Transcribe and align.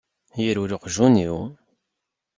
Yerwel 0.43 0.71
uqjun-iw. 0.75 1.37